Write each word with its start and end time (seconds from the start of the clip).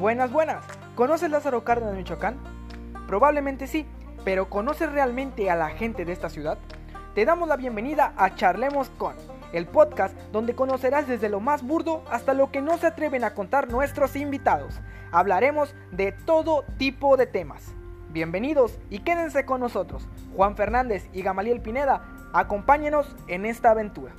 Buenas, 0.00 0.32
buenas. 0.32 0.64
¿Conoces 0.94 1.30
Lázaro 1.30 1.62
Cárdenas, 1.62 1.94
Michoacán? 1.94 2.38
Probablemente 3.06 3.66
sí, 3.66 3.84
pero 4.24 4.48
¿conoces 4.48 4.90
realmente 4.90 5.50
a 5.50 5.56
la 5.56 5.68
gente 5.68 6.06
de 6.06 6.12
esta 6.12 6.30
ciudad? 6.30 6.56
Te 7.14 7.26
damos 7.26 7.46
la 7.50 7.58
bienvenida 7.58 8.14
a 8.16 8.34
Charlemos 8.34 8.88
con, 8.96 9.14
el 9.52 9.66
podcast 9.66 10.16
donde 10.32 10.54
conocerás 10.54 11.06
desde 11.06 11.28
lo 11.28 11.40
más 11.40 11.62
burdo 11.62 12.02
hasta 12.10 12.32
lo 12.32 12.50
que 12.50 12.62
no 12.62 12.78
se 12.78 12.86
atreven 12.86 13.24
a 13.24 13.34
contar 13.34 13.68
nuestros 13.68 14.16
invitados. 14.16 14.80
Hablaremos 15.12 15.74
de 15.92 16.12
todo 16.12 16.64
tipo 16.78 17.18
de 17.18 17.26
temas. 17.26 17.74
Bienvenidos 18.08 18.78
y 18.88 19.00
quédense 19.00 19.44
con 19.44 19.60
nosotros. 19.60 20.08
Juan 20.34 20.56
Fernández 20.56 21.10
y 21.12 21.20
Gamaliel 21.20 21.60
Pineda, 21.60 22.06
acompáñenos 22.32 23.14
en 23.28 23.44
esta 23.44 23.72
aventura. 23.72 24.14